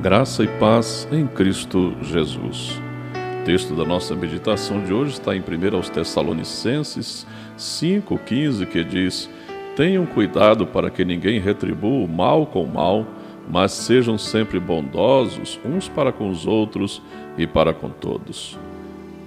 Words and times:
Graça 0.00 0.44
e 0.44 0.46
paz 0.46 1.08
em 1.10 1.26
Cristo 1.26 1.92
Jesus. 2.02 2.80
O 3.40 3.44
texto 3.44 3.74
da 3.74 3.84
nossa 3.84 4.14
meditação 4.14 4.84
de 4.84 4.92
hoje 4.92 5.14
está 5.14 5.34
em 5.34 5.40
1 5.40 5.74
aos 5.74 5.90
Tessalonicenses 5.90 7.26
5,15, 7.58 8.64
que 8.66 8.84
diz: 8.84 9.28
Tenham 9.74 10.06
cuidado 10.06 10.68
para 10.68 10.88
que 10.88 11.04
ninguém 11.04 11.40
retribua 11.40 12.04
o 12.04 12.06
mal 12.06 12.46
com 12.46 12.62
o 12.62 12.72
mal, 12.72 13.04
mas 13.50 13.72
sejam 13.72 14.16
sempre 14.16 14.60
bondosos 14.60 15.58
uns 15.64 15.88
para 15.88 16.12
com 16.12 16.30
os 16.30 16.46
outros 16.46 17.02
e 17.36 17.44
para 17.44 17.74
com 17.74 17.90
todos. 17.90 18.56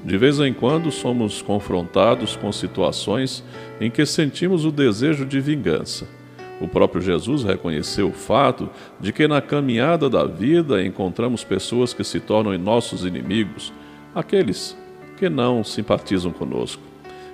De 0.05 0.17
vez 0.17 0.39
em 0.39 0.53
quando 0.53 0.89
somos 0.89 1.41
confrontados 1.41 2.37
com 2.37 2.49
situações 2.49 3.43
em 3.81 3.91
que 3.91 4.05
sentimos 4.05 4.63
o 4.63 4.71
desejo 4.71 5.25
de 5.25 5.41
vingança 5.41 6.20
o 6.61 6.67
próprio 6.67 7.01
Jesus 7.01 7.43
reconheceu 7.43 8.09
o 8.09 8.13
fato 8.13 8.69
de 8.99 9.11
que 9.11 9.27
na 9.27 9.41
caminhada 9.41 10.07
da 10.07 10.25
vida 10.25 10.85
encontramos 10.85 11.43
pessoas 11.43 11.91
que 11.91 12.03
se 12.03 12.19
tornam 12.19 12.55
nossos 12.59 13.03
inimigos, 13.03 13.73
aqueles 14.13 14.77
que 15.17 15.27
não 15.27 15.63
simpatizam 15.63 16.31
conosco. 16.31 16.81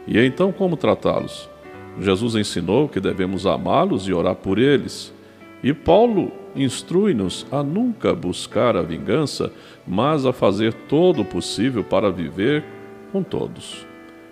E 0.07 0.17
então, 0.17 0.53
como 0.53 0.77
tratá-los? 0.77 1.49
Jesus 1.99 2.35
ensinou 2.35 2.87
que 2.87 3.01
devemos 3.01 3.45
amá-los 3.45 4.07
e 4.07 4.13
orar 4.13 4.35
por 4.35 4.57
eles. 4.57 5.13
E 5.61 5.73
Paulo 5.73 6.31
instrui-nos 6.55 7.45
a 7.51 7.61
nunca 7.61 8.13
buscar 8.15 8.77
a 8.77 8.81
vingança, 8.81 9.51
mas 9.85 10.25
a 10.25 10.31
fazer 10.31 10.73
todo 10.73 11.21
o 11.21 11.25
possível 11.25 11.83
para 11.83 12.09
viver 12.09 12.63
com 13.11 13.21
todos. 13.21 13.85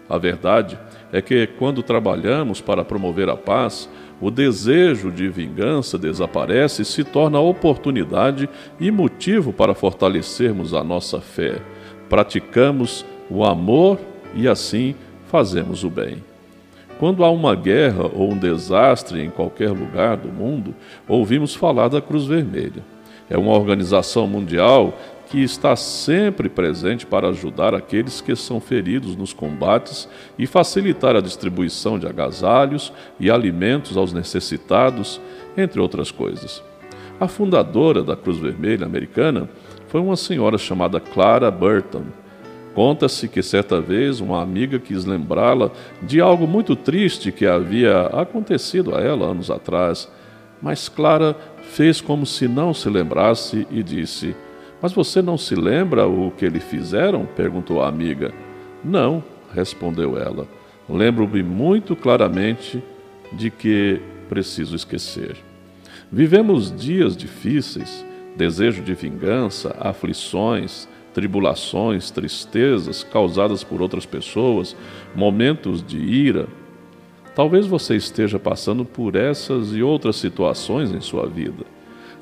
A 0.09 0.17
verdade 0.17 0.78
é 1.11 1.22
que, 1.22 1.48
quando 1.48 1.81
trabalhamos 1.81 2.61
para 2.61 2.86
promover 2.86 3.30
a 3.30 3.36
paz, 3.36 3.89
o 4.22 4.30
desejo 4.30 5.11
de 5.11 5.28
vingança 5.28 5.98
desaparece 5.98 6.84
e 6.84 6.86
se 6.86 7.03
torna 7.03 7.39
oportunidade 7.39 8.48
e 8.80 8.92
motivo 8.92 9.52
para 9.52 9.73
fortalecermos 9.73 10.73
a 10.73 10.83
nossa 10.83 11.20
fé. 11.20 11.59
Praticamos 12.08 13.06
o 13.30 13.44
amor 13.44 14.00
e 14.33 14.48
assim 14.48 14.95
fazemos 15.28 15.83
o 15.83 15.89
bem. 15.89 16.23
Quando 17.00 17.26
há 17.26 17.30
uma 17.30 17.56
guerra 17.56 18.09
ou 18.14 18.31
um 18.31 18.38
desastre 18.38 19.22
em 19.22 19.30
qualquer 19.30 19.72
lugar 19.72 20.16
do 20.16 20.30
mundo, 20.30 20.73
ouvimos 21.08 21.53
falar 21.53 21.89
da 21.89 22.00
Cruz 22.00 22.26
Vermelha. 22.26 22.83
É 23.30 23.38
uma 23.38 23.52
organização 23.52 24.28
mundial 24.28 24.98
que 25.29 25.41
está 25.43 25.75
sempre 25.75 26.49
presente 26.49 27.05
para 27.05 27.29
ajudar 27.29 27.73
aqueles 27.73 28.21
que 28.21 28.35
são 28.35 28.59
feridos 28.59 29.15
nos 29.15 29.33
combates 29.33 30.07
e 30.37 30.45
facilitar 30.45 31.15
a 31.15 31.21
distribuição 31.21 31.97
de 31.97 32.07
agasalhos 32.07 32.93
e 33.19 33.29
alimentos 33.29 33.97
aos 33.97 34.13
necessitados, 34.13 35.19
entre 35.57 35.79
outras 35.79 36.11
coisas. 36.11 36.63
A 37.19 37.27
fundadora 37.27 38.03
da 38.03 38.15
Cruz 38.15 38.37
Vermelha 38.37 38.85
americana 38.85 39.49
foi 39.87 40.01
uma 40.01 40.17
senhora 40.17 40.57
chamada 40.57 40.99
Clara 40.99 41.49
Burton. 41.49 42.03
Conta-se 42.73 43.29
que 43.29 43.41
certa 43.41 43.79
vez 43.79 44.19
uma 44.19 44.41
amiga 44.41 44.77
quis 44.79 45.05
lembrá-la 45.05 45.71
de 46.01 46.19
algo 46.19 46.45
muito 46.45 46.75
triste 46.75 47.31
que 47.31 47.45
havia 47.45 48.07
acontecido 48.07 48.93
a 48.93 48.99
ela 48.99 49.27
anos 49.27 49.49
atrás, 49.49 50.11
mas 50.61 50.89
Clara 50.89 51.37
fez 51.71 52.01
como 52.01 52.25
se 52.25 52.49
não 52.49 52.73
se 52.73 52.89
lembrasse 52.89 53.65
e 53.71 53.81
disse: 53.81 54.35
mas 54.81 54.93
você 54.93 55.21
não 55.21 55.37
se 55.37 55.55
lembra 55.55 56.07
o 56.07 56.31
que 56.31 56.47
lhe 56.47 56.59
fizeram? 56.59 57.25
perguntou 57.25 57.81
a 57.81 57.87
amiga. 57.87 58.33
Não, 58.83 59.23
respondeu 59.53 60.17
ela. 60.17 60.47
Lembro-me 60.87 61.41
muito 61.41 61.95
claramente 61.95 62.83
de 63.31 63.49
que 63.49 63.99
preciso 64.30 64.75
esquecer. 64.75 65.37
Vivemos 66.11 66.71
dias 66.71 67.17
difíceis, 67.17 68.05
desejo 68.35 68.83
de 68.83 68.93
vingança, 68.93 69.75
aflições, 69.80 70.87
tribulações, 71.14 72.11
tristezas 72.11 73.03
causadas 73.03 73.64
por 73.64 73.81
outras 73.81 74.05
pessoas, 74.05 74.75
momentos 75.15 75.81
de 75.81 75.97
ira. 75.97 76.47
Talvez 77.33 77.65
você 77.65 77.95
esteja 77.95 78.37
passando 78.37 78.85
por 78.85 79.15
essas 79.15 79.73
e 79.73 79.81
outras 79.81 80.17
situações 80.17 80.91
em 80.91 81.02
sua 81.02 81.25
vida. 81.25 81.65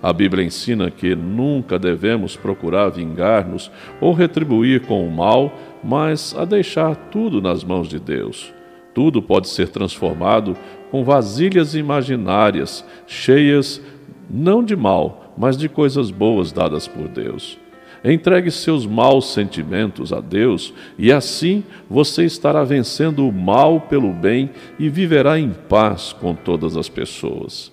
A 0.04 0.12
Bíblia 0.12 0.44
ensina 0.44 0.92
que 0.92 1.16
nunca 1.16 1.80
devemos 1.80 2.36
procurar 2.36 2.90
vingar-nos 2.90 3.72
ou 4.02 4.12
retribuir 4.12 4.82
com 4.82 5.08
o 5.08 5.10
mal, 5.10 5.58
mas 5.82 6.36
a 6.38 6.44
deixar 6.44 6.94
tudo 7.10 7.42
nas 7.42 7.64
mãos 7.64 7.88
de 7.88 8.00
Deus. 8.00 8.54
Tudo 8.94 9.22
pode 9.22 9.48
ser 9.48 9.70
transformado 9.70 10.58
com 10.92 11.06
vasilhas 11.06 11.74
imaginárias, 11.74 12.86
cheias 13.08 13.82
não 14.30 14.62
de 14.62 14.76
mal, 14.76 15.34
mas 15.38 15.56
de 15.56 15.70
coisas 15.70 16.12
boas 16.12 16.52
dadas 16.52 16.86
por 16.86 17.08
Deus. 17.08 17.58
Entregue 18.04 18.52
seus 18.52 18.86
maus 18.86 19.32
sentimentos 19.32 20.12
a 20.12 20.20
Deus 20.20 20.74
e 21.00 21.14
assim 21.14 21.64
você 21.90 22.26
estará 22.26 22.66
vencendo 22.66 23.26
o 23.26 23.32
mal 23.32 23.80
pelo 23.80 24.12
bem 24.12 24.50
e 24.78 24.90
viverá 24.90 25.40
em 25.40 25.52
paz 25.52 26.12
com 26.12 26.36
todas 26.36 26.76
as 26.76 26.90
pessoas. 26.90 27.72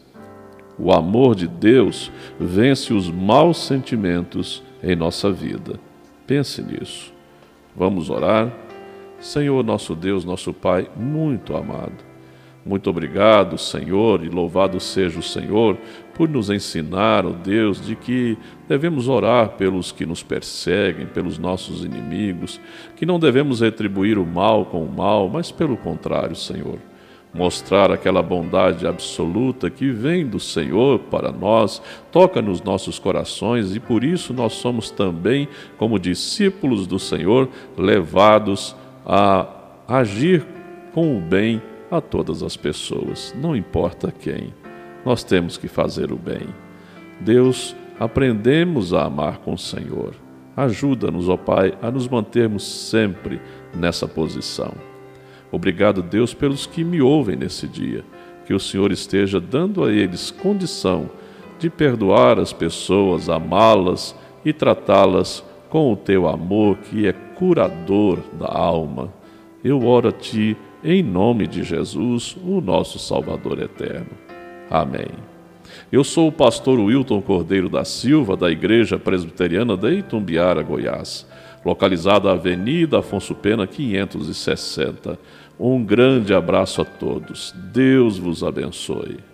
O 0.83 0.93
amor 0.93 1.35
de 1.35 1.47
Deus 1.47 2.11
vence 2.39 2.95
os 2.95 3.11
maus 3.11 3.59
sentimentos 3.59 4.63
em 4.83 4.97
nossa 4.97 5.31
vida. 5.31 5.79
Pense 6.27 6.63
nisso. 6.63 7.13
Vamos 7.77 8.09
orar. 8.09 8.51
Senhor, 9.21 9.63
nosso 9.63 9.95
Deus, 9.95 10.25
nosso 10.25 10.55
Pai, 10.55 10.89
muito 10.97 11.55
amado. 11.55 12.09
Muito 12.65 12.89
obrigado, 12.89 13.59
Senhor, 13.59 14.25
e 14.25 14.31
louvado 14.31 14.81
seja 14.81 15.19
o 15.19 15.23
Senhor 15.23 15.77
por 16.15 16.29
nos 16.29 16.49
ensinar, 16.49 17.27
ó 17.27 17.31
Deus, 17.31 17.85
de 17.85 17.95
que 17.95 18.39
devemos 18.67 19.07
orar 19.07 19.51
pelos 19.51 19.93
que 19.93 20.07
nos 20.07 20.23
perseguem, 20.23 21.07
pelos 21.07 21.39
nossos 21.39 21.85
inimigos, 21.85 22.59
que 22.97 23.05
não 23.05 23.19
devemos 23.19 23.61
retribuir 23.61 24.19
o 24.19 24.25
mal 24.25 24.65
com 24.65 24.83
o 24.83 24.91
mal, 24.91 25.29
mas 25.29 25.51
pelo 25.51 25.77
contrário, 25.77 26.37
Senhor 26.37 26.79
mostrar 27.33 27.91
aquela 27.91 28.23
bondade 28.23 28.87
absoluta 28.87 29.71
que 29.71 29.91
vem 29.91 30.27
do 30.27 30.41
Senhor 30.41 30.99
para 30.99 31.31
nós, 31.31 31.81
toca 32.11 32.43
nos 32.43 32.63
nossos 32.63 32.99
corações 32.99 33.75
e 33.75 33.81
por 33.81 34.03
isso 34.03 34.35
nós 34.35 34.55
somos 34.55 34.91
também, 34.91 35.49
como 35.79 35.99
discípulos 35.99 36.87
do 36.87 36.99
Senhor, 36.99 37.49
levados 37.77 38.75
a 39.07 39.47
agir 39.87 40.45
com 40.93 41.17
o 41.17 41.21
bem 41.21 41.63
a 41.91 42.01
todas 42.01 42.43
as 42.43 42.57
pessoas, 42.57 43.35
não 43.41 43.57
importa 43.57 44.13
quem. 44.13 44.53
Nós 45.05 45.25
temos 45.25 45.57
que 45.57 45.67
fazer 45.67 46.13
o 46.13 46.17
bem. 46.17 46.47
Deus, 47.21 47.75
aprendemos 47.99 48.93
a 48.95 49.05
amar 49.05 49.39
com 49.39 49.55
o 49.55 49.59
Senhor. 49.59 50.15
Ajuda-nos, 50.57 51.29
ó 51.29 51.37
Pai, 51.37 51.77
a 51.81 51.91
nos 51.91 52.07
mantermos 52.07 52.65
sempre 52.65 53.41
nessa 53.75 54.07
posição. 54.07 54.90
Obrigado, 55.53 56.03
Deus, 56.03 56.33
pelos 56.33 56.67
que 56.67 56.85
me 56.85 57.01
ouvem 57.03 57.37
nesse 57.37 57.67
dia. 57.67 58.05
Que 58.47 58.55
o 58.55 58.61
Senhor 58.61 58.93
esteja 58.93 59.41
dando 59.41 59.85
a 59.85 59.93
eles 59.93 60.31
condição 60.31 61.11
de 61.59 61.69
perdoar 61.69 62.39
as 62.39 62.53
pessoas, 62.53 63.29
amá-las 63.29 64.15
e 64.45 64.53
tratá-las 64.53 65.45
com 65.69 65.93
o 65.93 65.97
teu 65.97 66.29
amor 66.29 66.79
que 66.79 67.07
é 67.07 67.13
curador 67.13 68.19
da 68.39 68.49
alma. 68.49 69.13
Eu 69.63 69.85
oro 69.87 70.09
a 70.09 70.13
ti 70.13 70.57
em 70.83 71.03
nome 71.03 71.47
de 71.47 71.63
Jesus, 71.63 72.37
o 72.43 72.61
nosso 72.61 72.99
Salvador 72.99 73.61
eterno. 73.61 74.11
Amém. 74.71 75.11
Eu 75.93 76.03
sou 76.03 76.29
o 76.29 76.33
pastor 76.33 76.81
Wilton 76.81 77.21
Cordeiro 77.21 77.69
da 77.69 77.85
Silva, 77.85 78.37
da 78.37 78.51
Igreja 78.51 78.99
Presbiteriana 78.99 79.77
de 79.77 79.99
Itumbiara, 79.99 80.63
Goiás, 80.63 81.27
localizada 81.65 82.29
na 82.29 82.35
Avenida 82.35 82.99
Afonso 82.99 83.35
Pena 83.35 83.67
560. 83.67 85.19
Um 85.59 85.85
grande 85.85 86.33
abraço 86.33 86.81
a 86.83 86.85
todos. 86.85 87.55
Deus 87.73 88.19
vos 88.19 88.43
abençoe. 88.43 89.30